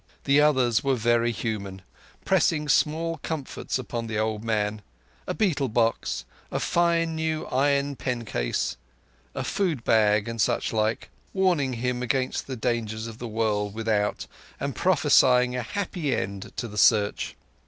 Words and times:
The 0.23 0.41
others 0.41 0.83
were 0.83 0.95
very 0.95 1.31
human; 1.31 1.83
pressing 2.25 2.67
small 2.67 3.17
comforts 3.21 3.77
upon 3.77 4.07
the 4.07 4.17
old 4.17 4.43
man—a 4.43 5.35
betel 5.35 5.69
box, 5.69 6.25
a 6.49 6.59
fine 6.59 7.13
new 7.13 7.45
iron 7.45 7.95
pencase, 7.95 8.77
a 9.35 9.43
food 9.43 9.83
bag, 9.83 10.27
and 10.27 10.41
such 10.41 10.73
like—warning 10.73 11.73
him 11.73 12.01
against 12.01 12.47
the 12.47 12.55
dangers 12.55 13.05
of 13.05 13.19
the 13.19 13.27
world 13.27 13.75
without, 13.75 14.25
and 14.59 14.73
prophesying 14.75 15.55
a 15.55 15.61
happy 15.61 16.15
end 16.15 16.51
to 16.57 16.67
the 16.67 16.79
Search. 16.79 17.35